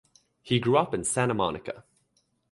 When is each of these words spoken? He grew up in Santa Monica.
He 0.41 0.59
grew 0.59 0.77
up 0.77 0.95
in 0.95 1.03
Santa 1.03 1.35
Monica. 1.35 1.83